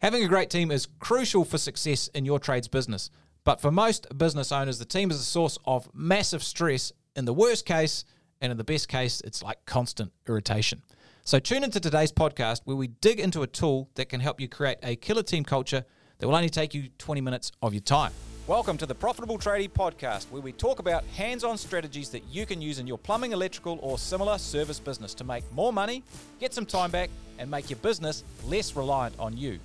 [0.00, 3.10] Having a great team is crucial for success in your trade's business.
[3.42, 7.34] But for most business owners, the team is a source of massive stress in the
[7.34, 8.04] worst case,
[8.40, 10.82] and in the best case, it's like constant irritation.
[11.24, 14.46] So tune into today's podcast where we dig into a tool that can help you
[14.46, 15.84] create a killer team culture
[16.18, 18.12] that will only take you 20 minutes of your time.
[18.46, 22.46] Welcome to the Profitable Tradie Podcast, where we talk about hands on strategies that you
[22.46, 26.04] can use in your plumbing, electrical, or similar service business to make more money,
[26.38, 29.58] get some time back, and make your business less reliant on you.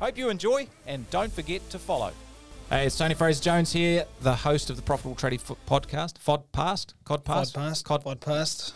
[0.00, 2.12] Hope you enjoy, and don't forget to follow.
[2.70, 6.94] Hey, it's Tony Fraser Jones here, the host of the Profitable Tradie F- Podcast, Fodpast,
[7.04, 8.72] Codpast, Podcast, Cod, podcast.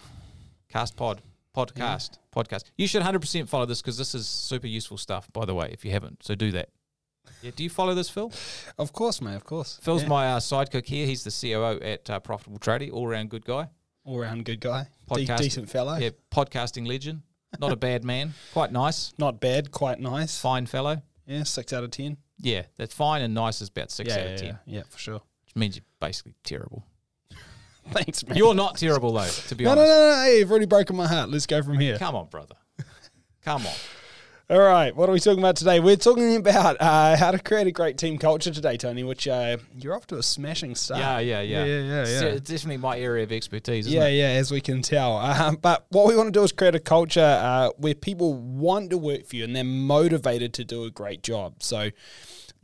[0.69, 1.23] Cast Pod,
[1.57, 2.65] Podcast, Podcast.
[2.77, 5.85] You should 100% follow this because this is super useful stuff, by the way, if
[5.85, 6.23] you haven't.
[6.25, 6.69] So do that.
[7.41, 8.31] Yeah, do you follow this, Phil?
[8.79, 9.37] Of course, mate.
[9.37, 9.79] Of course.
[9.83, 10.09] Phil's Yeah.
[10.09, 11.07] my uh, sidekick here.
[11.07, 13.69] He's the COO at uh, Profitable Tradie, all around good guy.
[14.05, 15.97] all round good guy, De- Podcast- decent fellow.
[15.97, 17.23] Yeah, podcasting legend.
[17.61, 18.35] Not a bad man.
[18.53, 19.15] Quite nice.
[19.19, 19.71] Not bad.
[19.71, 20.39] Quite nice.
[20.39, 21.01] Fine fellow.
[21.27, 22.17] Yeah, six out of ten.
[22.39, 24.99] Yeah, that's fine and nice is about six yeah, out of 10, Yeah, yeah, for
[24.99, 25.21] sure.
[25.45, 26.85] which means you're basically terrible.
[27.91, 28.37] Thanks, man.
[28.37, 29.87] You're not terrible, though, to be honest.
[29.87, 30.23] no, no, no, no.
[30.23, 31.29] Hey, you've already broken my heart.
[31.29, 31.99] Let's go from here.
[31.99, 32.55] Come on, brother.
[33.43, 33.73] Come on.
[34.51, 35.81] All right, what are we talking about today?
[35.81, 39.03] We're talking about uh, how to create a great team culture today, Tony.
[39.03, 41.01] Which uh, you're off to a smashing start.
[41.01, 41.65] Yeah, yeah, yeah.
[41.65, 42.01] yeah, yeah, yeah.
[42.03, 44.17] It's, it's definitely my area of expertise, isn't yeah, it?
[44.17, 45.17] yeah, as we can tell.
[45.17, 48.91] Um, but what we want to do is create a culture uh, where people want
[48.91, 51.63] to work for you and they're motivated to do a great job.
[51.63, 51.89] So,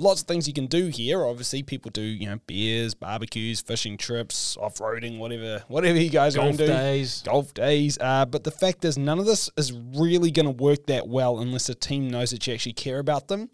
[0.01, 1.25] lots of things you can do here.
[1.25, 6.34] Obviously, people do you know beers, barbecues, fishing trips, off roading, whatever, whatever you guys
[6.34, 6.73] Golf want to do.
[6.73, 7.23] days.
[7.23, 7.98] Golf days.
[8.01, 11.39] Uh, but the fact is, none of this is really going to work that well
[11.39, 13.51] unless a team knows that you actually care about them.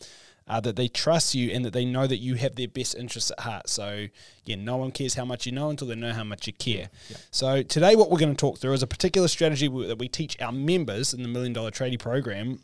[0.49, 3.33] Uh, that they trust you and that they know that you have their best interests
[3.33, 3.69] at heart.
[3.69, 4.07] So,
[4.45, 6.89] yeah, no one cares how much you know until they know how much you care.
[7.33, 10.41] So, today, what we're going to talk through is a particular strategy that we teach
[10.41, 12.61] our members in the Million Dollar Tradie Program,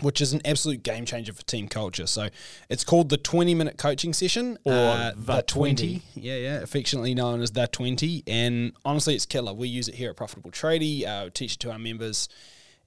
[0.00, 2.06] which is an absolute game changer for team culture.
[2.06, 2.28] So,
[2.68, 6.02] it's called the 20 minute coaching session Or the 20.
[6.14, 8.24] Yeah, yeah, affectionately known as the 20.
[8.26, 9.52] And honestly, it's killer.
[9.52, 12.28] We use it here at Profitable Tradie, uh, teach it to our members,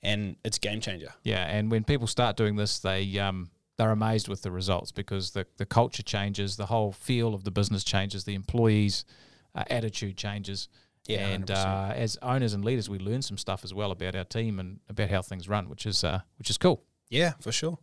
[0.02, 1.13] and it's a game changer.
[1.24, 5.31] Yeah, and when people start doing this, they um, they're amazed with the results because
[5.31, 9.06] the the culture changes, the whole feel of the business changes, the employees'
[9.56, 10.69] uh, attitude changes.
[11.08, 14.24] Yeah, and uh, as owners and leaders, we learn some stuff as well about our
[14.24, 16.84] team and about how things run, which is uh, which is cool.
[17.11, 17.77] Yeah, for sure.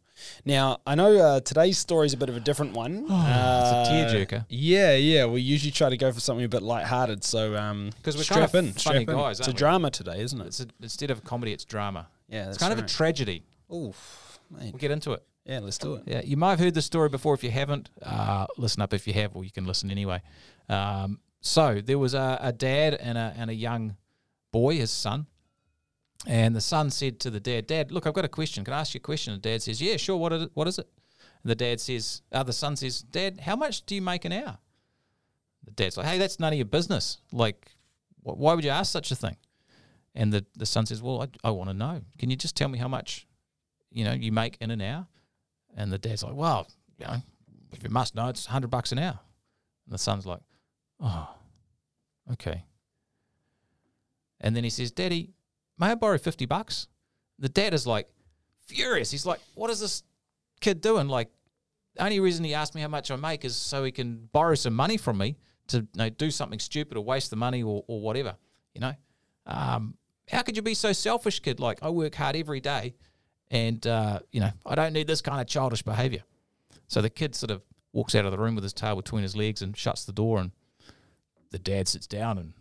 [0.44, 3.06] Now, I know uh, today's story is a bit of a different one.
[3.08, 3.88] Oh, it's a Uh,
[4.26, 4.46] tearjerker.
[4.48, 5.26] Yeah, yeah.
[5.26, 7.22] We usually try to go for something a bit lighthearted.
[7.22, 9.06] So, um, 'Cause we're strap kind of in, funny strap in.
[9.06, 9.56] guys, It's a we?
[9.56, 10.46] drama today, isn't it?
[10.48, 12.08] It's a, instead of a comedy, it's drama.
[12.28, 13.44] Yeah, it's kind of a tragedy.
[13.72, 14.72] Oof, mate.
[14.72, 15.22] We'll get into it.
[15.44, 16.02] Yeah, let's do it.
[16.06, 17.34] Yeah, you might have heard the story before.
[17.34, 18.92] If you haven't, uh, listen up.
[18.92, 20.20] If you have, or you can listen anyway.
[20.68, 23.96] Um, so there was a, a dad and a and a young
[24.52, 25.26] boy, his son,
[26.26, 28.64] and the son said to the dad, "Dad, look, I've got a question.
[28.64, 30.16] Can I ask you a question?" And the dad says, "Yeah, sure.
[30.16, 30.50] What is it?
[30.54, 30.88] What is it?"
[31.42, 34.32] And the dad says, uh, "The son says, Dad, how much do you make an
[34.32, 34.58] hour?"
[35.64, 37.18] The dad's like, "Hey, that's none of your business.
[37.32, 37.70] Like,
[38.22, 39.36] wh- why would you ask such a thing?"
[40.14, 42.02] And the the son says, "Well, I, I want to know.
[42.18, 43.26] Can you just tell me how much,
[43.90, 45.06] you know, you make in an hour?"
[45.76, 46.66] And the dad's like, well,
[46.98, 47.22] you know,
[47.72, 49.20] if you must know, it's hundred bucks an hour.
[49.86, 50.40] And the son's like,
[51.00, 51.34] oh,
[52.32, 52.64] okay.
[54.40, 55.34] And then he says, Daddy,
[55.78, 56.88] may I borrow fifty bucks?
[57.38, 58.08] The dad is like
[58.66, 59.10] furious.
[59.10, 60.02] He's like, what is this
[60.60, 61.08] kid doing?
[61.08, 61.30] Like,
[61.94, 64.54] the only reason he asked me how much I make is so he can borrow
[64.54, 65.36] some money from me
[65.68, 68.36] to you know, do something stupid or waste the money or, or whatever.
[68.74, 68.94] You know,
[69.46, 69.94] um,
[70.28, 71.60] how could you be so selfish, kid?
[71.60, 72.94] Like, I work hard every day
[73.50, 76.22] and uh, you know I don't need this kind of childish behaviour.
[76.86, 77.62] So the kid sort of
[77.92, 80.38] walks out of the room with his tail between his legs and shuts the door,
[80.38, 80.52] and
[81.50, 82.52] the dad sits down and.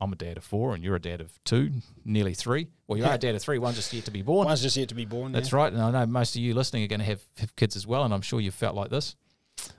[0.00, 1.70] I'm a dad of four, and you're a dad of two,
[2.04, 2.68] nearly three.
[2.86, 3.58] Well, you are a dad of three.
[3.58, 4.46] One's just yet to be born.
[4.46, 5.32] One's just yet to be born.
[5.32, 5.58] That's yeah.
[5.58, 5.72] right.
[5.72, 8.04] And I know most of you listening are going to have, have kids as well,
[8.04, 9.16] and I'm sure you've felt like this.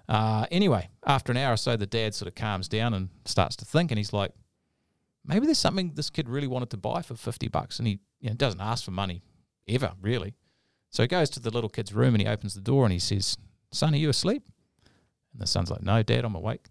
[0.07, 3.55] Uh, anyway, after an hour or so, the dad sort of calms down and starts
[3.57, 4.31] to think, and he's like,
[5.25, 8.29] maybe there's something this kid really wanted to buy for 50 bucks, and he you
[8.29, 9.23] know, doesn't ask for money
[9.67, 10.35] ever, really.
[10.91, 12.99] So he goes to the little kid's room and he opens the door and he
[12.99, 13.37] says,
[13.71, 14.43] Son, are you asleep?
[15.33, 16.67] And the son's like, No, Dad, I'm awake.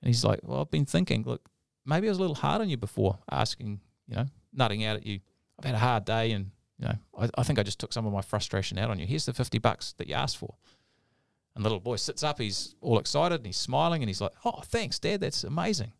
[0.00, 1.48] And he's like, Well, I've been thinking, look,
[1.84, 5.06] maybe I was a little hard on you before, asking, you know, nutting out at
[5.06, 5.20] you.
[5.58, 8.06] I've had a hard day and, you know, I, I think I just took some
[8.06, 9.06] of my frustration out on you.
[9.06, 10.54] Here's the 50 bucks that you asked for.
[11.54, 14.32] And the little boy sits up, he's all excited and he's smiling and he's like,
[14.44, 15.92] Oh, thanks, Dad, that's amazing.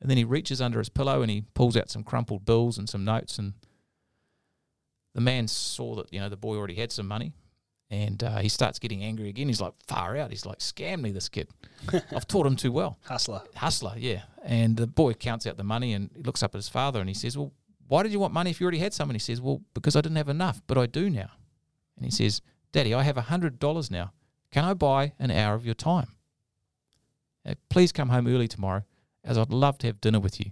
[0.00, 2.88] And then he reaches under his pillow and he pulls out some crumpled bills and
[2.88, 3.38] some notes.
[3.38, 3.54] And
[5.14, 7.32] the man saw that, you know, the boy already had some money
[7.90, 9.46] and uh, he starts getting angry again.
[9.46, 10.30] He's like, far out.
[10.30, 11.48] He's like, scam me, this kid.
[11.92, 12.98] I've taught him too well.
[13.04, 13.42] Hustler.
[13.54, 14.22] Hustler, yeah.
[14.44, 17.08] And the boy counts out the money and he looks up at his father and
[17.08, 17.52] he says, Well,
[17.86, 19.08] why did you want money if you already had some?
[19.08, 21.30] And he says, Well, because I didn't have enough, but I do now.
[21.96, 22.42] And he says,
[22.72, 24.12] Daddy, I have a hundred dollars now.
[24.50, 26.08] Can I buy an hour of your time?
[27.46, 28.84] Uh, please come home early tomorrow,
[29.24, 30.50] as I'd love to have dinner with you.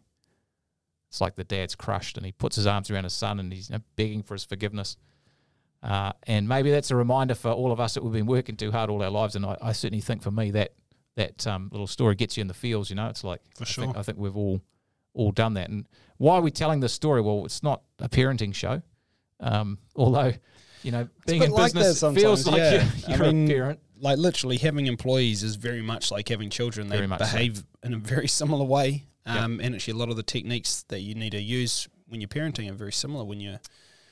[1.09, 3.71] It's like the dad's crushed, and he puts his arms around his son, and he's
[3.71, 4.97] you know, begging for his forgiveness.
[5.85, 8.73] Uh, and maybe that's a reminder for all of us that we've been working too
[8.73, 9.37] hard all our lives.
[9.37, 10.73] And I, I certainly think for me that
[11.17, 12.89] that um, little story gets you in the feels.
[12.89, 13.97] You know, it's like For I think.
[13.99, 14.63] I think we've all
[15.13, 15.69] all done that.
[15.69, 15.87] And
[16.17, 17.21] why are we telling this story?
[17.21, 18.83] Well, it's not a parenting show,
[19.41, 20.33] um, although
[20.83, 22.89] you know being in like business feels like yeah.
[23.07, 23.81] you're, you're mean, a parent.
[24.01, 26.89] Like literally having employees is very much like having children.
[26.89, 27.25] They much so.
[27.27, 29.05] behave in a very similar way.
[29.27, 29.37] Yep.
[29.37, 32.29] Um, And actually, a lot of the techniques that you need to use when you're
[32.29, 33.61] parenting are very similar when you're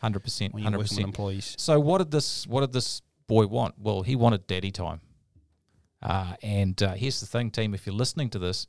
[0.02, 1.04] Hundred percent, hundred percent.
[1.06, 1.54] employees.
[1.58, 3.76] So what did this what did this boy want?
[3.78, 5.00] Well, he wanted daddy time.
[6.02, 8.66] Uh, and uh, here's the thing, team: if you're listening to this,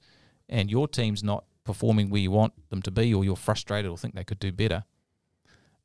[0.47, 3.97] and your team's not performing where you want them to be, or you're frustrated or
[3.97, 4.83] think they could do better,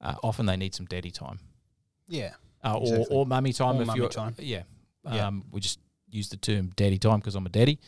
[0.03, 1.39] uh, often they need some daddy time,
[2.09, 2.35] Yeah.
[2.63, 3.07] uh, Exactly.
[3.17, 3.77] or or mummy time.
[3.79, 4.35] Or if mummy you're, time.
[4.39, 4.65] Yeah.
[5.11, 5.27] Yeah.
[5.29, 5.79] Um, we just
[6.11, 7.79] use the term daddy time because I'm a daddy,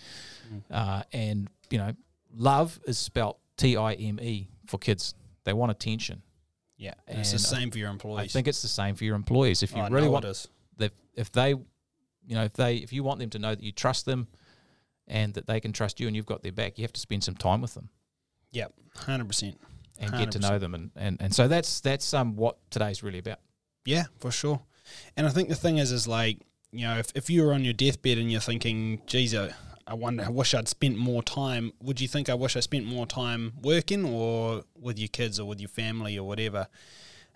[0.51, 0.63] Mm.
[0.71, 1.93] uh, and you know,
[2.33, 5.15] love is spelt T I M E for kids.
[5.45, 6.23] They want attention.
[6.81, 6.95] Yeah.
[7.07, 8.25] And it's the same for your employees.
[8.25, 9.63] I think it's the same for your employees.
[9.63, 10.49] If you Oh, I really want it is.
[11.15, 14.07] if they you know if they if you want them to know that you trust
[14.07, 14.29] them
[15.07, 17.23] and that they can trust you and you've got their back you have to spend
[17.25, 17.89] some time with them
[18.53, 18.73] Yep.
[18.97, 19.57] 100%.
[19.99, 23.19] and get to know them and, and and so that's that's um what today's really
[23.19, 23.41] about
[23.85, 24.61] Yeah, for sure.
[25.17, 26.39] And I think the thing is, is like,
[26.73, 29.51] you know, if, if you were on your deathbed and you're thinking, geez, I,
[29.91, 32.87] I wonder, I wish I'd spent more time, would you think I wish I spent
[32.87, 36.69] more time working or with your kids or with your family or whatever?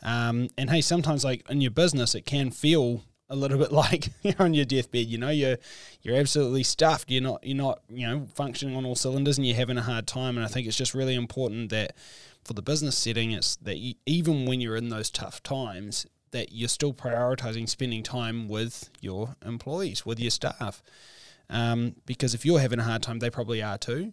[0.05, 4.11] Um, and hey, sometimes like in your business, it can feel a little bit like
[4.23, 5.07] you're on your deathbed.
[5.07, 5.57] You know, you're
[6.03, 7.11] you're absolutely stuffed.
[7.11, 10.07] You're not you're not you know functioning on all cylinders, and you're having a hard
[10.07, 10.37] time.
[10.37, 11.97] And I think it's just really important that
[12.45, 16.53] for the business setting, it's that you, even when you're in those tough times, that
[16.53, 20.83] you're still prioritizing spending time with your employees, with your staff.
[21.51, 24.13] Um, because if you're having a hard time, they probably are too,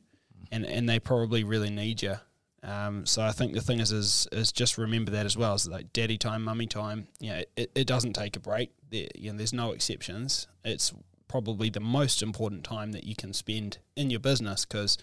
[0.52, 2.16] and and they probably really need you.
[2.64, 5.56] Um, so I think the thing is, is is just remember that as well.
[5.56, 7.08] Is like daddy time, mummy time.
[7.20, 8.72] You know, it, it doesn't take a break.
[8.90, 10.48] There, you know, there's no exceptions.
[10.64, 10.94] It's
[11.28, 14.98] probably the most important time that you can spend in your business because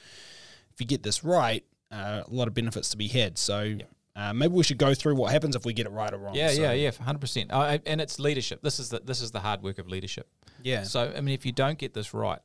[0.73, 3.39] if you get this right, uh, a lot of benefits to be had.
[3.39, 3.79] So
[4.19, 6.35] uh, maybe we should go through what happens if we get it right or wrong.
[6.35, 8.61] yeah So, yeah yeah 100% uh, and it's leadership.
[8.63, 10.27] This is the this is the hard work of leadership.
[10.63, 10.83] Yeah.
[10.83, 12.41] so i mean if you don't get this right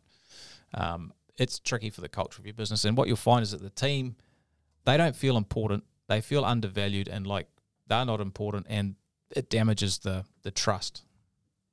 [0.76, 2.86] um, it's tricky for the culture of your business.
[2.86, 4.16] And what you'll find is that the team
[4.86, 5.84] they don't feel important.
[6.08, 7.48] They feel undervalued and like
[7.88, 8.96] they're not important and
[9.36, 11.04] it damages the the trust.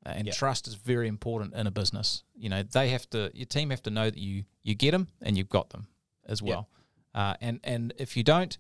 [0.07, 0.33] Uh, and Yeah.
[0.33, 2.25] trust is very important in a business.
[2.35, 5.09] You know they have to your team have to know that you you get them
[5.21, 5.89] and you've got them
[6.27, 6.69] as well.
[7.15, 8.57] Uh, and and if you don't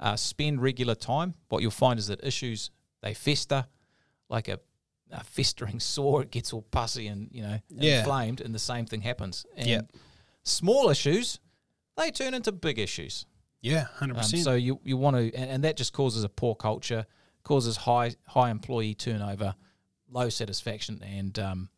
[0.00, 2.70] uh, spend regular time what you'll find is that issues
[3.02, 3.66] they fester
[4.28, 4.58] like a,
[5.10, 7.98] a festering sore it gets all pussy and you know Yeah.
[8.00, 9.80] inflamed and the same thing happens and Yeah.
[10.44, 11.40] small issues
[11.96, 13.26] they turn into big issues
[13.60, 14.44] Yeah, hundred um, percent.
[14.44, 17.06] so you you want to, and, and that just causes a poor culture,
[17.42, 19.56] causes high high employee turnover,
[20.08, 21.68] low satisfaction, and um,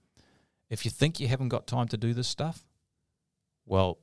[0.69, 2.67] if you think you haven't got time to do this stuff,
[3.65, 3.99] well,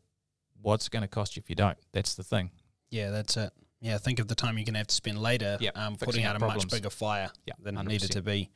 [0.62, 1.78] what's it going to cost you if you don't?
[1.92, 2.50] That's the thing.
[2.90, 3.52] Yeah, that's it.
[3.80, 6.24] Yeah, think of the time you're going to have to spend later Yep, um, putting
[6.24, 6.66] out a problems.
[6.66, 7.88] much bigger fire Yeah, than it 100%.
[7.88, 8.50] needed to be.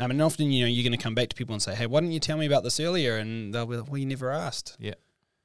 [0.00, 1.86] Um, and often, you know, you're going to come back to people and say, "Hey,
[1.86, 4.30] why didn't you tell me about this earlier?" And they'll be like, "Well, you never
[4.30, 4.94] asked." Yeah,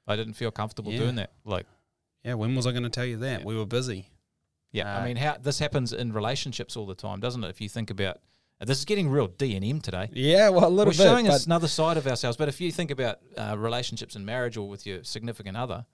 [0.07, 0.99] I didn't feel comfortable Yeah.
[0.99, 1.31] doing that.
[1.45, 1.65] Like,
[2.23, 3.41] Yeah, when was I going to tell you that?
[3.41, 3.45] Yeah.
[3.45, 4.09] We were busy.
[4.71, 7.49] yeah, Uh, I mean, how this happens in relationships all the time, doesn't it?
[7.49, 8.19] If you think about,
[8.59, 10.09] this is getting real D and M today.
[10.13, 11.03] Yeah, well, a little We're bit.
[11.03, 12.37] showing us another side of ourselves.
[12.37, 15.85] But if you think about uh, relationships in marriage or with your significant other,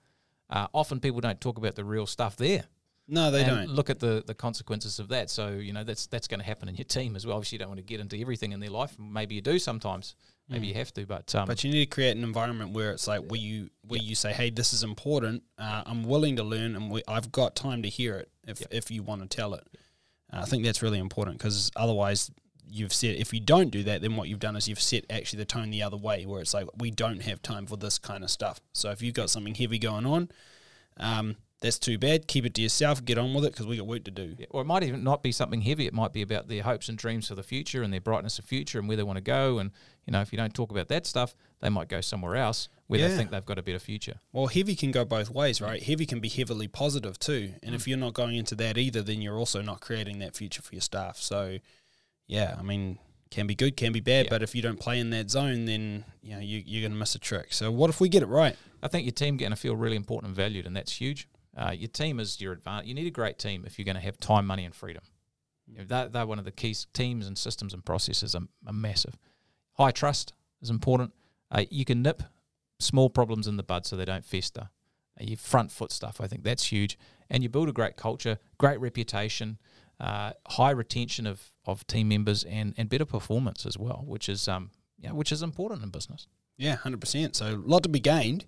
[0.48, 2.64] uh, often people don't talk about the real stuff there.
[3.10, 3.68] No, they don't.
[3.68, 5.28] look at the the consequences of that.
[5.28, 7.36] So you know that's that's going to happen in your team as well.
[7.36, 8.96] Obviously, you don't want to get into everything in their life.
[8.98, 10.14] Maybe you do sometimes.
[10.48, 11.46] Maybe you have to, but um, Mm.
[11.46, 14.32] But you need to create an environment where it's like where you where you say,
[14.32, 15.44] "Hey, this is important.
[15.56, 18.68] Uh, I'm willing to learn, and we, I've got time to hear it if Yep.
[18.72, 19.64] if you want to tell it."
[20.32, 22.32] Uh, I think that's really important because otherwise,
[22.68, 23.14] you've set.
[23.16, 25.70] If you don't do that, then what you've done is you've set actually the tone
[25.70, 28.60] the other way, where it's like we don't have time for this kind of stuff.
[28.72, 30.30] So if you've got something heavy going on,
[30.96, 32.26] um, that's too bad.
[32.26, 33.04] Keep it to yourself.
[33.04, 34.34] Get on with it because we got work to do.
[34.38, 35.86] Yeah, or it might even not be something heavy.
[35.86, 38.46] It might be about their hopes and dreams for the future and their brightness of
[38.46, 39.58] future and where they want to go.
[39.58, 39.70] And
[40.06, 42.98] you know, if you don't talk about that stuff, they might go somewhere else where
[43.08, 44.14] they think they've got a better future.
[44.32, 45.80] Well, heavy can go both ways, right?
[45.80, 47.54] Heavy can be heavily positive too.
[47.62, 47.88] And if mm.
[47.88, 50.80] you're not going into that either, then you're also not creating that future for your
[50.80, 51.18] staff.
[51.18, 51.58] So,
[52.26, 52.98] yeah, I mean,
[53.30, 54.30] can be good, can be bad, Yeah.
[54.30, 56.98] but if you don't play in that zone, then you know you, you're going to
[56.98, 57.52] miss a trick.
[57.52, 58.56] So, what if we get it right?
[58.82, 61.28] I think your team going to feel really important and valued, and that's huge.
[61.56, 62.86] Uh, your team is your advantage.
[62.86, 65.02] You need a great team if you're going to have time, money, and freedom.
[65.66, 68.72] You know, that they're one of the key teams and systems and processes are, are
[68.72, 69.16] massive.
[69.74, 71.12] high trust is important.
[71.50, 72.22] Uh, you can nip
[72.78, 74.70] small problems in the bud so they don't fester.
[75.20, 76.98] Uh, you front foot stuff, I think that's huge.
[77.28, 79.58] And you build a great culture, great reputation,
[80.00, 84.48] uh, high retention of, of team members, and, and better performance as well, which is
[84.48, 86.26] um yeah, which is important in business.
[86.58, 87.36] Yeah, hundred percent.
[87.36, 88.44] So a lot to be gained.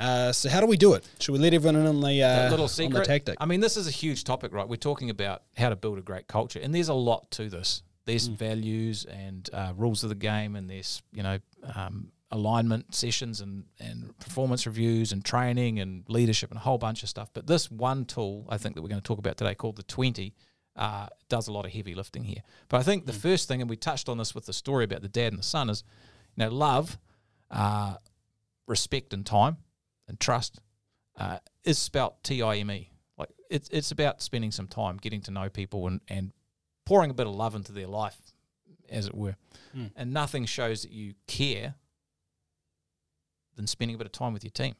[0.00, 1.06] Uh, so how do we do it?
[1.20, 3.00] Should we let everyone in on the, uh, little secret.
[3.00, 3.36] the tactic?
[3.38, 4.66] I mean, this is a huge topic, right?
[4.66, 7.82] We're talking about how to build a great culture, and there's a lot to this.
[8.06, 8.36] There's Mm.
[8.38, 11.38] values and uh, rules of the game, and there's you know
[11.74, 17.02] um, alignment sessions and and performance reviews and training and leadership and a whole bunch
[17.02, 17.28] of stuff.
[17.34, 19.82] But this one tool, I think that we're going to talk about today, called the
[19.82, 20.34] Twenty,
[20.76, 22.42] uh, does a lot of heavy lifting here.
[22.68, 25.02] But I think the first thing, and we touched on this with the story about
[25.02, 25.84] the dad and the son, is
[26.36, 26.98] you know love,
[27.50, 27.96] uh,
[28.66, 29.58] respect, and time
[30.10, 30.60] and trust
[31.18, 32.90] uh, is spelt T I M E.
[33.16, 36.32] Like it's it's about spending some time getting to know people and, and
[36.84, 38.18] pouring a bit of love into their life,
[38.90, 39.36] as it were.
[39.74, 39.92] Mm.
[39.96, 41.74] And nothing shows that you care
[43.56, 44.74] than spending a bit of time with your team,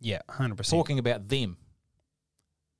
[0.00, 0.78] yeah, hundred percent.
[0.78, 1.56] talking about them,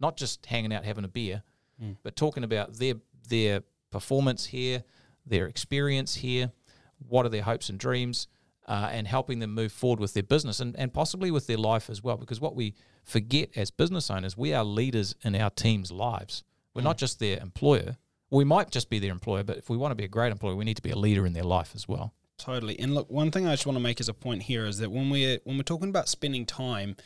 [0.01, 1.43] not just hanging out having a beer,
[1.83, 1.97] Mm.
[2.03, 2.95] but talking about their
[3.29, 4.85] their performance here,
[5.27, 6.53] their experience here,
[6.99, 8.27] what are their hopes and dreams,
[8.67, 11.91] uh, and helping them move forward with their business and, and possibly with their life
[11.91, 12.17] as well.
[12.17, 16.45] Because what we forget as business owners, we are leaders in our team's lives.
[16.75, 17.97] We're not just their employer.
[18.31, 20.57] We might just be their employer, but if we want to be a great employer,
[20.57, 22.15] we need to be a leader in their life as well.
[22.39, 22.79] Totally.
[22.81, 24.91] And look, one thing I just want to make as a point here is that
[24.91, 26.97] when we're when we're talking about spending time,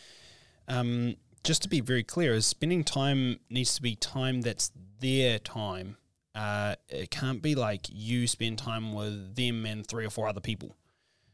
[0.69, 4.71] um, just to be very clear, is spending time needs to be time that's
[5.01, 5.97] their time.
[6.35, 10.41] Uh, it can't be like you spend time with them and three or four other
[10.41, 10.77] people.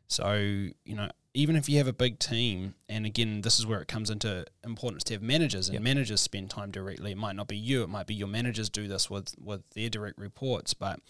[0.08, 3.80] So you know, even if you have a big team, and again, this is where
[3.80, 5.82] it comes into importance to have managers, and Yep.
[5.82, 7.12] managers spend time directly.
[7.12, 9.88] It might not be you; it might be your managers do this with with their
[9.88, 11.00] direct reports, but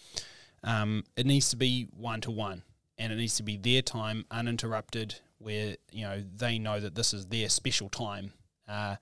[0.63, 2.63] um, it needs to be one to one
[2.99, 7.13] and it needs to be their time uninterrupted where you know they know that this
[7.13, 8.33] is their special time
[8.69, 8.95] uh,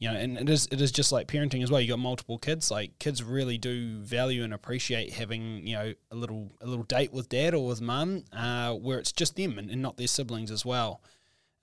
[0.00, 2.38] you know and it is it is just like parenting as well you got multiple
[2.38, 6.84] kids like kids really do value and appreciate having you know a little a little
[6.84, 10.08] date with dad or with mum uh, where it's just them and, and not their
[10.08, 11.00] siblings as well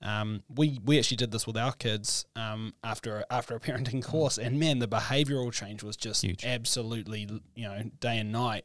[0.00, 4.38] um, we we actually did this with our kids um, after after a parenting course,
[4.38, 6.44] and man, the behavioural change was just Huge.
[6.44, 8.64] absolutely you know day and night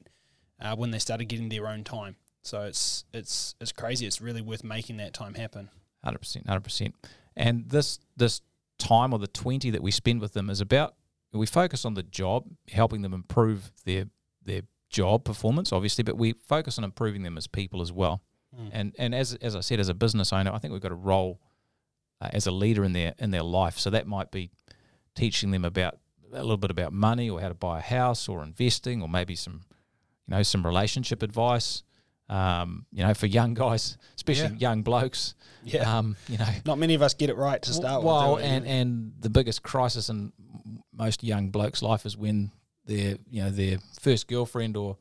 [0.61, 2.17] uh, when they started getting their own time.
[2.43, 4.05] So it's it's it's crazy.
[4.05, 5.69] It's really worth making that time happen.
[6.03, 6.95] Hundred percent, hundred percent.
[7.35, 8.41] And this this
[8.77, 10.95] time or the twenty that we spend with them is about
[11.33, 14.05] we focus on the job, helping them improve their
[14.45, 18.21] their job performance, obviously, but we focus on improving them as people as well.
[18.55, 18.69] Mm.
[18.71, 20.95] And and as as I said, as a business owner, I think we've got a
[20.95, 21.41] role
[22.21, 23.79] uh, as a leader in their in their life.
[23.79, 24.51] So that might be
[25.15, 25.97] teaching them about
[26.31, 29.35] a little bit about money or how to buy a house or investing or maybe
[29.35, 29.61] some
[30.27, 31.83] you know some relationship advice.
[32.29, 36.93] Um, you know, for young guys, especially young blokes, Yeah, um, you know, not many
[36.93, 38.43] of us get it right to start well, with.
[38.43, 38.55] do we?
[38.55, 40.31] and and the biggest crisis in
[40.93, 42.51] most young blokes' life is when
[42.85, 44.97] their you know their first girlfriend or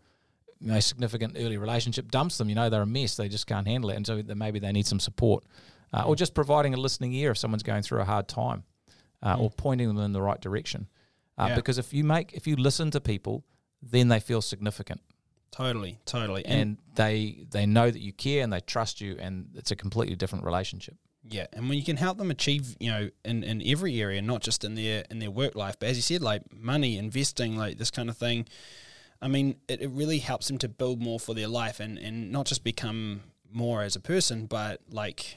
[0.61, 2.49] you know, significant early relationship dumps them.
[2.49, 3.17] You know, they're a mess.
[3.17, 5.45] They just can't handle it, and so maybe they need some support,
[5.93, 8.65] uh, or just providing a listening ear if someone's going through a hard time,
[9.23, 10.89] uh, or pointing them in the right direction.
[11.39, 11.55] Uh, Yeah.
[11.57, 13.45] Because if you make if you listen to people,
[13.81, 15.01] then they feel significant
[15.53, 19.51] totally, totally, and, and they they know that you care and they trust you, and
[19.55, 20.97] it's a completely different relationship.
[21.23, 24.43] yeah, and when you can help them achieve, you know, in, in every area, not
[24.43, 27.79] just in their in their work life, but as you said, like money, investing, like
[27.79, 28.47] this kind of thing.
[29.21, 32.33] I mean, it, it really helps them to build more for their life and, and
[32.33, 35.37] not just become more as a person, but like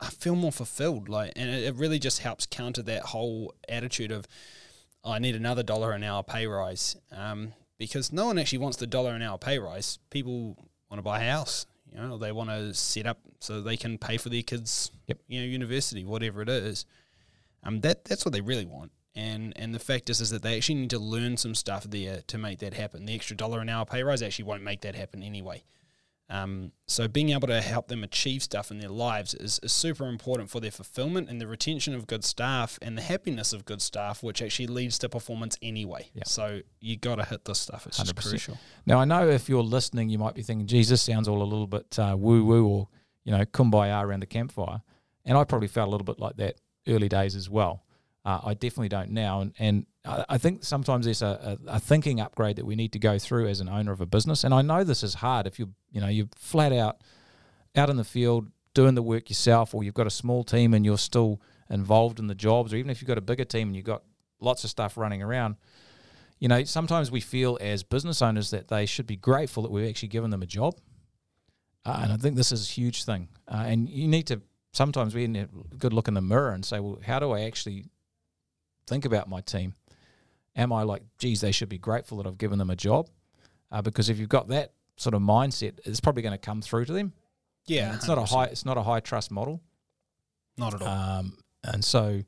[0.00, 1.10] I feel more fulfilled.
[1.10, 4.26] Like, and it, it really just helps counter that whole attitude of
[5.04, 6.96] "Oh, I need another dollar an hour pay rise.
[7.12, 9.98] Um, because no one actually wants the dollar an hour pay rise.
[10.10, 10.56] People
[10.90, 13.98] want to buy a house, you know, they want to set up so they can
[13.98, 15.18] pay for their kids, Yep.
[15.28, 16.84] you know, university, whatever it is.
[17.62, 18.92] Um, that that's what they really want.
[19.14, 22.22] And and the fact is is that they actually need to learn some stuff there
[22.26, 23.06] to make that happen.
[23.06, 25.64] The extra dollar an hour pay rise actually won't make that happen anyway.
[26.28, 30.08] Um, so being able to help them achieve stuff in their lives is, is super
[30.08, 33.80] important for their fulfillment and the retention of good staff and the happiness of good
[33.80, 36.10] staff, which actually leads to performance anyway.
[36.14, 36.24] Yeah.
[36.26, 37.86] So you got to hit this stuff.
[37.86, 38.28] It's just 100%.
[38.28, 38.58] crucial.
[38.86, 41.44] Now I know if you're listening, you might be thinking, "Geez, this sounds all a
[41.44, 42.88] little bit uh, woo woo," or
[43.24, 44.80] you know, kumbaya around the campfire.
[45.24, 46.56] And I probably felt a little bit like that
[46.88, 47.84] early days as well.
[48.26, 51.80] Uh, I definitely don't now, and and I, I think sometimes there's a, a, a
[51.80, 54.44] thinking upgrade that we need to go through as an owner of a business.
[54.44, 57.00] And I know this is hard if you you know you're flat out
[57.76, 60.84] out in the field doing the work yourself, or you've got a small team and
[60.84, 61.40] you're still
[61.70, 64.02] involved in the jobs, or even if you've got a bigger team and you've got
[64.40, 65.56] lots of stuff running around
[66.38, 69.88] you know, sometimes we feel as business owners that they should be grateful that we've
[69.88, 70.74] actually given them a job.
[71.84, 73.28] uh, and I think this is a huge thing.
[73.48, 74.42] Uh, and you need to
[74.72, 77.42] sometimes we need a good look in the mirror and say, well, how do I
[77.42, 77.86] actually
[78.86, 79.74] think about my team?
[80.54, 83.08] Am I like, geez, they should be grateful that I've given them a job?
[83.70, 86.86] Uh, because if you've got that sort of mindset, it's probably going to come through
[86.86, 87.12] to them.
[87.66, 89.60] Yeah, it's not a high, it's not a high trust model.
[90.56, 90.88] Not at all.
[90.88, 92.22] Um, and so,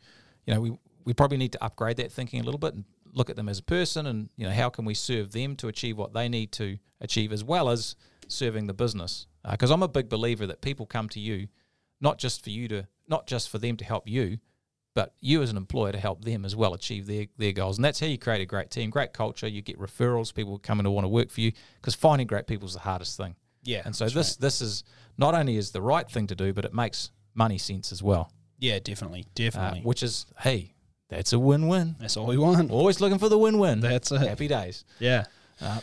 [0.47, 2.85] you know, we we probably need to upgrade that thinking a little bit and
[3.15, 5.69] look at them as a person, and you know, how can we serve them to
[5.69, 7.97] achieve what they need to achieve, as well as
[8.27, 9.27] serving the business.
[9.49, 11.49] Because I'm a big believer that people come to you,
[12.01, 14.39] not just for you to, not just for them to help you,
[14.95, 17.79] but you as an employer to help them as well achieve their their goals.
[17.79, 19.47] And that's how you create a great team, great culture.
[19.47, 21.53] You get referrals, people come in to want to work for you.
[21.81, 23.37] Because finding great people is the hardest thing.
[23.65, 24.37] yeah, And so this right.
[24.41, 24.85] this is
[25.17, 28.33] not only is the right thing to do, but it makes money sense as well.
[28.59, 29.81] yeah, definitely, Uh, definitely.
[29.83, 30.75] which is hey,
[31.09, 31.97] that's a win-win.
[32.01, 32.71] that's all we want.
[32.71, 33.81] Always looking for the win-win.
[33.81, 34.21] That's it.
[34.21, 34.85] Happy days.
[34.99, 35.25] Yeah.
[35.61, 35.81] Uh,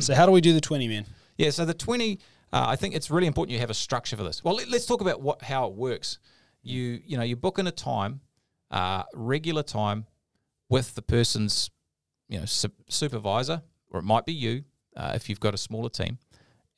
[0.00, 1.06] so how do we do the twenty man?
[1.38, 1.50] Yeah.
[1.50, 2.18] So the twenty,
[2.52, 4.42] uh, I think it's really important you have a structure for this.
[4.44, 6.18] Well, let, us talk about what how it works.
[6.62, 8.20] You you know you book in a time,
[8.70, 10.06] uh, regular time,
[10.68, 11.70] with the person's
[12.28, 14.64] you know su- supervisor, or it might be you
[14.96, 16.18] uh, if you've got a smaller team,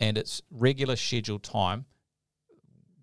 [0.01, 1.85] and it's regular scheduled time,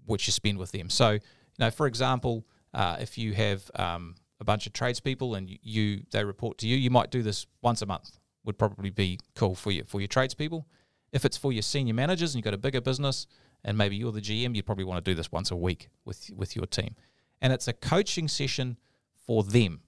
[0.06, 0.90] which you spend with them.
[0.90, 1.20] So you
[1.60, 6.24] know, for example, uh, if you have um, a bunch of tradespeople and you, they
[6.24, 8.18] report to you, you might do this once a month.
[8.46, 10.66] Would probably be cool for you for your tradespeople.
[11.12, 13.28] If it's for your senior managers and you've got a bigger business
[13.64, 16.30] and maybe you're the GM, you probably want to do this once a week with
[16.36, 16.96] with your team.
[17.42, 18.78] And it's a coaching session
[19.26, 19.82] for them.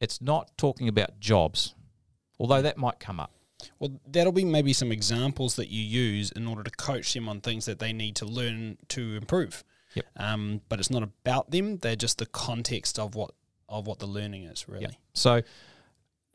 [0.00, 1.74] It's not talking about jobs,
[2.38, 3.32] although that might come up.
[3.78, 7.40] Well, that'll be maybe some examples that you use in order to coach them on
[7.40, 9.64] things that they need to learn to improve.
[9.94, 10.06] Yep.
[10.16, 13.32] Um, but it's not about them; they're just the context of what
[13.68, 14.68] of what the learning is.
[14.68, 14.82] Really.
[14.82, 14.90] Yeah.
[15.14, 15.42] So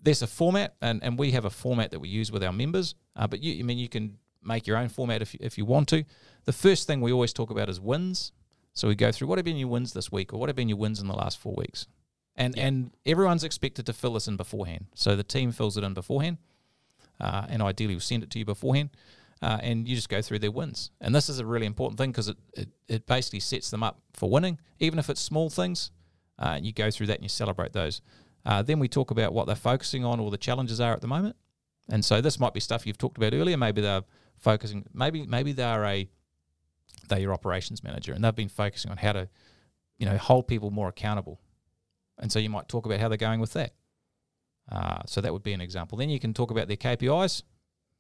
[0.02, 2.96] there's a format, and, and we have a format that we use with our members.
[3.16, 5.66] Uh, but you, I mean, you can make your own format if you, if you
[5.66, 6.04] want to.
[6.44, 8.34] The first thing we always talk about is wins.
[8.74, 10.70] So we go through what have been your wins this week, or what have been
[10.70, 11.88] your wins in the last four weeks,
[12.36, 12.68] and Yeah.
[12.68, 14.88] and everyone's expected to fill this in beforehand.
[14.96, 16.38] So the team fills it in beforehand,
[17.20, 18.90] uh, and ideally we'll send it to you beforehand.
[19.42, 20.90] Uh, and you just go through their wins.
[21.02, 24.00] And this is a really important thing because it, it, it basically sets them up
[24.14, 25.92] for winning, even if it's small things.
[26.40, 28.02] Uh, you go through that and you celebrate those.
[28.46, 31.10] Uh, then we talk about what they're focusing on or the challenges are at the
[31.10, 31.36] moment.
[31.90, 33.58] And so this might be stuff you've talked about earlier.
[33.58, 34.04] Maybe they're
[34.38, 34.86] focusing.
[34.94, 36.10] Maybe maybe they're a
[37.08, 39.30] they're your operations manager and they've been focusing on how to,
[39.98, 41.40] you know, hold people more accountable.
[42.20, 43.74] And so you might talk about how they're going with that.
[44.72, 45.98] Uh, so that would be an example.
[45.98, 47.44] Then you can talk about their KPIs,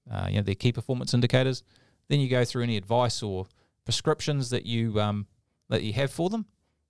[0.09, 1.63] uh, you know, their key performance indicators.
[2.09, 3.47] Then you go through any advice or
[3.85, 5.27] prescriptions that you um,
[5.69, 6.45] that you have for them.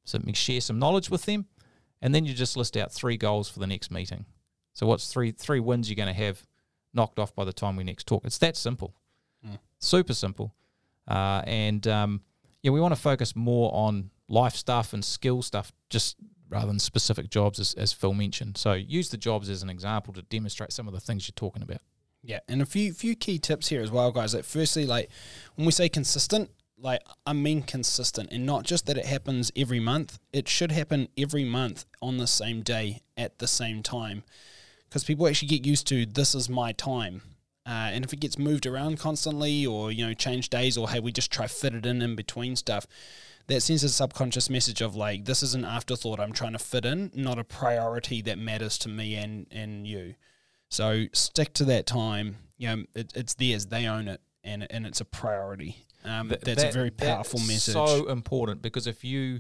[0.06, 1.46] So you share some knowledge with them,
[2.02, 4.26] and then you just list out three goals for the next meeting.
[4.74, 6.46] So what's three three wins you're going to have
[6.94, 8.26] knocked off by the time we next talk?
[8.26, 8.94] It's that simple,
[9.46, 9.58] Mm.
[9.80, 10.54] super simple,
[11.08, 12.22] uh, and um,
[12.62, 16.16] yeah, we want to focus more on life stuff and skill stuff, just
[16.50, 18.58] rather than specific jobs, as, as Phil mentioned.
[18.58, 21.64] So use the jobs as an example to demonstrate some of the things you're talking
[21.64, 21.82] about.
[22.22, 24.34] Yeah, and a few few key tips here as well, guys.
[24.34, 25.10] Like, firstly, like
[25.56, 29.82] when we say consistent, like I mean consistent, and not just that it happens every
[29.82, 30.20] month.
[30.32, 34.24] It should happen every month on the same day at the same time,
[34.88, 37.24] because people actually get used to this is my time.
[37.66, 41.00] Uh, and if it gets moved around constantly, or you know, change days, or hey,
[41.00, 42.86] we just try fit it in in between stuff,
[43.48, 46.20] that sends a subconscious message of like this is an afterthought.
[46.20, 50.16] I'm trying to fit in, not a priority that matters to me and and you.
[50.70, 52.38] So stick to that time.
[52.58, 53.68] You know, it, it's theirs.
[53.68, 55.86] They own it, and and it's a priority.
[56.04, 57.74] Um, Th- that's a very powerful that's message.
[57.76, 59.40] So important because if you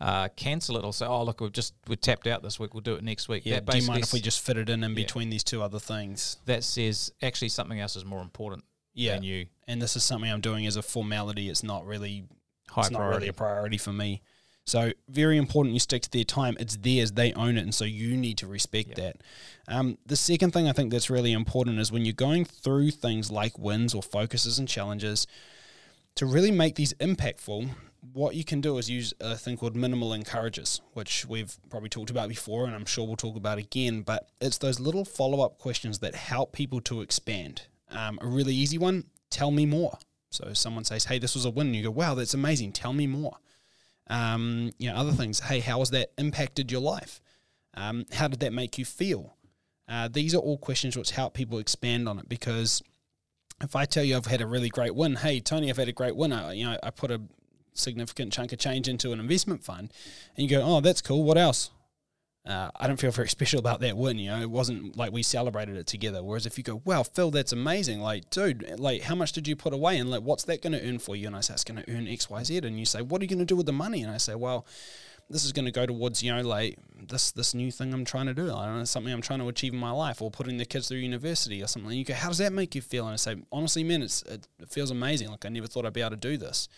[0.00, 2.72] uh, cancel it or say, "Oh, look, we've just we're tapped out this week.
[2.74, 3.54] We'll do it next week." yeah.
[3.56, 4.94] that Do you mind if we just fit it in in Yeah.
[4.96, 6.36] between these two other things?
[6.46, 9.14] that says actually something else is more important Yeah.
[9.14, 9.46] than you.
[9.66, 11.48] And this is something I'm doing as a formality.
[11.48, 12.24] It's not really.
[12.70, 13.16] High it's not priority.
[13.18, 14.22] really a priority for me.
[14.66, 16.54] So very important you stick to their time.
[16.60, 17.12] It's theirs.
[17.12, 18.96] They own it, and so you need to respect Yep.
[18.98, 19.16] that.
[19.66, 23.30] Um, the second thing I think that's really important is when you're going through things
[23.30, 25.26] like wins or focuses and challenges,
[26.16, 27.70] to really make these impactful,
[28.12, 32.10] what you can do is use a thing called minimal encourages, which we've probably talked
[32.10, 34.02] about before, and I'm sure we'll talk about again.
[34.02, 37.62] But it's those little follow up questions that help people to expand.
[37.90, 39.98] Um, a really easy one: tell me more.
[40.30, 42.72] So someone says, "Hey, this was a win," and you go, "Wow, that's amazing.
[42.72, 43.36] Tell me more."
[44.08, 45.40] Um, you know, other things.
[45.40, 47.20] Hey, how has that impacted your life?
[47.74, 49.36] Um, how did that make you feel?
[49.88, 52.82] Uh, these are all questions which help people expand on it because
[53.62, 55.92] if I tell you I've had a really great win, hey Tony, I've had a
[55.92, 56.32] great win.
[56.32, 57.20] I, you know, I put a
[57.78, 59.92] significant chunk of change into an investment fund,
[60.36, 61.22] and you go, oh, that's cool.
[61.24, 61.70] What else?
[62.48, 64.18] uh, I don't feel very special about that win.
[64.18, 66.22] You know, it wasn't like we celebrated it together.
[66.22, 68.00] Whereas if you go, wow, Phil, that's amazing.
[68.00, 69.98] Like, dude, like, how much did you put away?
[69.98, 71.26] And like, what's that going to earn for you?
[71.26, 72.58] And I say, it's going to earn X, Y, Z.
[72.58, 74.02] And you say, what are you going to do with the money?
[74.02, 74.66] And I say, well,
[75.30, 78.24] this is going to go towards you know like this this new thing I'm trying
[78.26, 78.44] to do.
[78.44, 80.88] I don't know something I'm trying to achieve in my life, or putting the kids
[80.88, 81.90] through university or something.
[81.90, 83.04] And you go, how does that make you feel?
[83.04, 85.28] And I say, honestly, man, it's it, it feels amazing.
[85.28, 86.70] Like I never thought I'd be able to do this.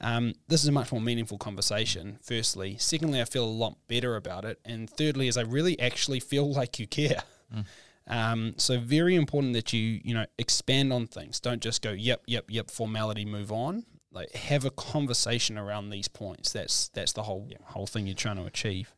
[0.00, 2.18] Um, this is a much more meaningful conversation.
[2.22, 6.20] Firstly, secondly, I feel a lot better about it, and thirdly, is I really actually
[6.20, 7.22] feel like you care.
[7.54, 7.64] Mm.
[8.06, 11.40] Um, so very important that you you know expand on things.
[11.40, 13.84] Don't just go yep yep yep formality move on.
[14.12, 16.52] Like have a conversation around these points.
[16.52, 17.58] That's that's the whole yeah.
[17.64, 18.94] whole thing you're trying to achieve.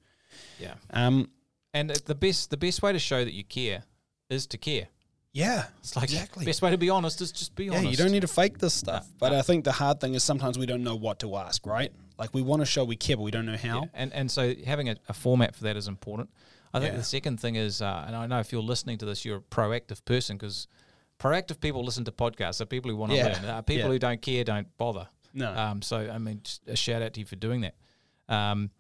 [0.59, 0.75] Yeah.
[0.91, 1.31] Um,
[1.73, 3.85] and the best the best way to show that you care
[4.29, 4.89] is to care.
[5.37, 6.47] Yeah, it's like exactly.
[6.47, 7.85] Best way to be honest is just be yeah, honest.
[7.85, 9.07] Yeah, you don't need to fake this stuff.
[9.19, 11.93] but I think the hard thing is sometimes we don't know what to ask, right?
[12.19, 13.83] Like we want to show we care, but we don't know how.
[13.83, 13.89] Yeah.
[13.93, 16.31] And and so having a, a, format for that is important.
[16.73, 16.99] I think yeah.
[16.99, 19.41] the second thing is, uh, and I know if you're listening to this, you're a
[19.43, 20.69] proactive person because
[21.19, 22.57] proactive people listen to podcasts.
[22.57, 23.45] They're people who want to learn.
[23.45, 25.07] Uh, people who don't care don't bother.
[25.35, 25.53] No.
[25.53, 27.75] Um, so I mean, a shout out to you for doing that.
[28.27, 28.71] Um,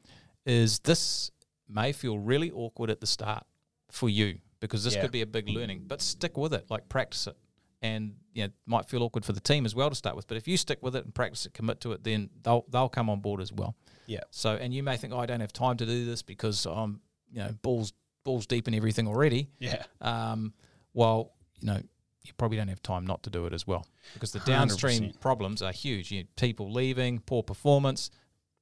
[0.46, 1.30] is this
[1.68, 3.44] may feel really awkward at the start
[3.90, 5.02] for you because this yeah.
[5.02, 5.84] could be a big learning.
[5.86, 7.36] But stick with it, like practice it,
[7.82, 10.26] and you know, might feel awkward for the team as well to start with.
[10.26, 12.88] But if you stick with it and practice it, commit to it, then they'll they'll
[12.88, 13.74] come on board as well.
[14.06, 14.20] Yeah.
[14.30, 17.00] So and you may think, oh, I don't have time to do this because I'm
[17.32, 17.92] you know balls
[18.24, 19.48] balls deep in everything already.
[19.58, 19.82] Yeah.
[20.00, 20.52] Um.
[20.94, 21.80] Well, you know.
[22.24, 25.20] You probably don't have time not to do it as well because the downstream 100%.
[25.20, 26.10] problems are huge.
[26.10, 28.10] You know, people leaving, poor performance,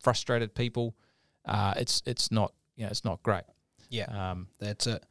[0.03, 0.95] frustrated people.
[1.47, 3.45] Uh, it's it's not you know it's not great.
[3.89, 5.03] Yeah, um, that's it.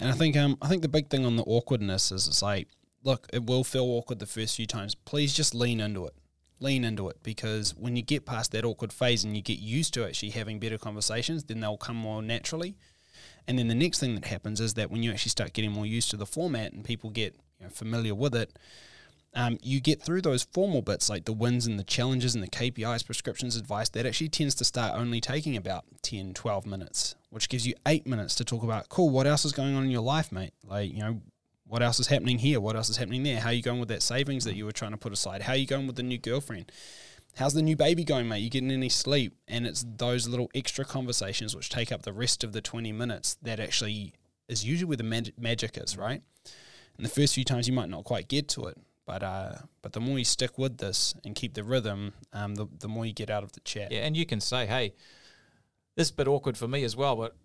[0.00, 2.68] And I think um I think the big thing on the awkwardness is it's like
[3.04, 4.94] look it will feel awkward the first few times.
[4.94, 6.14] Please just lean into it.
[6.58, 9.92] Lean into it because when you get past that awkward phase and you get used
[9.94, 12.76] to actually having better conversations, then they'll come more naturally.
[13.46, 15.86] And then the next thing that happens is that when you actually start getting more
[15.86, 18.58] used to the format and people get you know, familiar with it,
[19.36, 22.48] um, you get through those formal bits like the wins and the challenges and the
[22.48, 27.50] KPIs, prescriptions, advice, that actually tends to start only taking about 10, 12 minutes, which
[27.50, 30.00] gives you eight minutes to talk about, cool, what else is going on in your
[30.00, 30.54] life, mate?
[30.64, 31.20] Like, you know,
[31.66, 32.60] what else is happening here?
[32.60, 33.38] What else is happening there?
[33.38, 35.42] How are you going with that savings that you were trying to put aside?
[35.42, 36.72] How are you going with the new girlfriend?
[37.36, 38.38] How's the new baby going, mate?
[38.38, 39.36] You getting any sleep?
[39.46, 43.36] And it's those little extra conversations which take up the rest of the 20 minutes
[43.42, 44.14] that actually
[44.48, 46.22] is usually where the mag- magic is, right?
[46.96, 49.92] And the first few times you might not quite get to it, but uh, but
[49.92, 53.12] the more you stick with this and keep the rhythm, um, the the more you
[53.12, 53.92] get out of the chat.
[53.92, 54.94] Yeah, and you can say, hey,
[55.96, 57.36] this is a bit awkward for me as well, but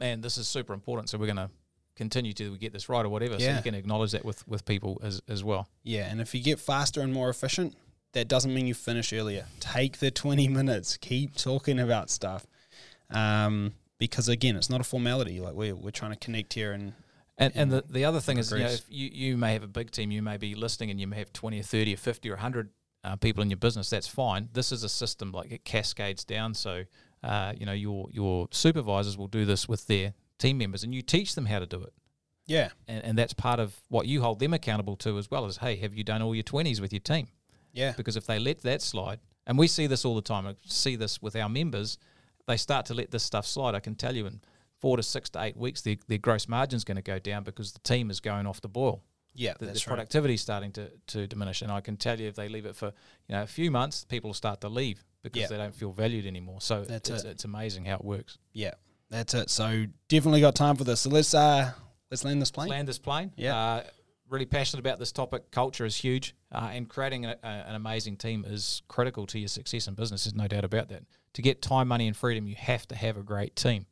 [0.00, 1.10] man, this is super important.
[1.10, 1.50] So we're gonna
[1.94, 3.34] continue to get this right or whatever.
[3.34, 3.50] Yeah.
[3.50, 5.68] So you can acknowledge that with with people as as well.
[5.82, 7.76] Yeah, and if you get faster and more efficient,
[8.12, 9.44] that doesn't mean you finish earlier.
[9.60, 10.96] Take the twenty minutes.
[10.96, 12.46] Keep talking about stuff.
[13.10, 15.38] Um, because again, it's not a formality.
[15.38, 16.94] Like we're we're trying to connect here and
[17.36, 19.68] and, and the, the other thing is, you know, if you, you may have a
[19.68, 22.28] big team, you may be listening and you may have 20 or 30 or 50
[22.30, 22.70] or 100
[23.02, 24.48] uh, people in your business, that's fine.
[24.52, 26.54] This is a system like it cascades down.
[26.54, 26.84] So,
[27.22, 31.02] uh, you know, your, your supervisors will do this with their team members and you
[31.02, 31.92] teach them how to do it.
[32.46, 32.70] Yeah.
[32.86, 35.76] And, and that's part of what you hold them accountable to as well as, hey,
[35.76, 37.28] have you done all your 20s with your team?
[37.72, 37.94] Yeah.
[37.96, 40.96] Because if they let that slide, and we see this all the time, I see
[40.96, 41.98] this with our members,
[42.46, 43.74] they start to let this stuff slide.
[43.74, 44.40] I can tell you, and
[44.84, 47.42] four to six to eight weeks, their, their gross margin is going to go down
[47.42, 49.02] because the team is going off the boil.
[49.32, 52.28] Yeah, the, that's the productivity is starting to, to diminish, and I can tell you
[52.28, 52.92] if they leave it for
[53.26, 55.46] you know a few months, people will start to leave because yeah.
[55.46, 56.60] they don't feel valued anymore.
[56.60, 57.28] So that's it's, it.
[57.28, 58.36] it's amazing how it works.
[58.52, 58.74] Yeah,
[59.08, 59.48] that's it.
[59.48, 61.00] So definitely got time for this.
[61.00, 61.72] So let's uh
[62.10, 62.68] let's land this plane.
[62.68, 63.32] Land this plane.
[63.36, 63.56] Yeah.
[63.56, 63.84] Uh,
[64.28, 65.50] really passionate about this topic.
[65.50, 69.48] Culture is huge, uh, and creating a, a, an amazing team is critical to your
[69.48, 70.24] success in business.
[70.24, 71.04] There's no doubt about that.
[71.32, 73.86] To get time, money, and freedom, you have to have a great team.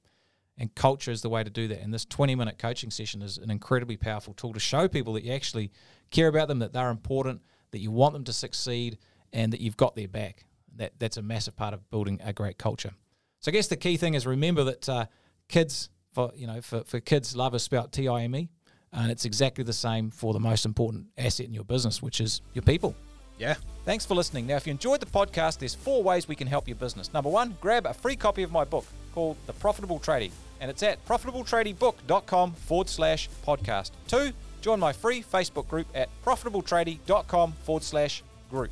[0.62, 1.80] And culture is the way to do that.
[1.80, 5.24] And this 20 minute coaching session is an incredibly powerful tool to show people that
[5.24, 5.72] you actually
[6.12, 8.98] care about them, that they're important, that you want them to succeed,
[9.32, 10.46] and that you've got their back.
[10.76, 12.92] That, that's a massive part of building a great culture.
[13.40, 15.06] So I guess the key thing is remember that uh,
[15.48, 18.48] kids, for you know, for, for kids, love is spelled T I M E,
[18.92, 22.40] and it's exactly the same for the most important asset in your business, which is
[22.54, 22.94] your people.
[23.36, 23.56] Yeah.
[23.84, 24.46] Thanks for listening.
[24.46, 27.12] Now, if you enjoyed the podcast, there's four ways we can help your business.
[27.12, 30.30] Number one, grab a free copy of my book called The Profitable Tradie,
[30.62, 33.90] and it's at profitabletradiebook.com forward slash podcast.
[34.06, 38.70] Two, join my free Facebook group at profitabletradie.com forward slash group.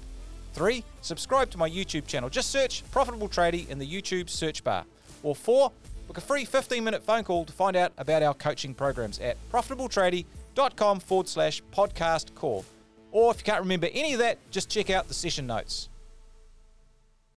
[0.53, 2.31] Three, subscribe to my YouTube channel.
[2.31, 4.85] Just search Profitable Tradie in the YouTube search bar.
[5.25, 5.73] Or four,
[6.07, 9.37] book a free 15 minute phone call to find out about our coaching programs at
[9.51, 12.65] profitabletradie.com forward slash podcast call.
[13.11, 15.89] Or if you can't remember any of that, just check out the session notes.